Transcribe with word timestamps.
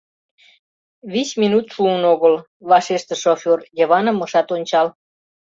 —Вич 1.11 1.29
минут 1.41 1.65
шуын 1.73 2.03
огыл,— 2.13 2.33
вашештыш 2.69 3.19
шофёр, 3.23 3.59
Йываным 3.79 4.17
ышат 4.25 4.47
ончал. 4.55 4.87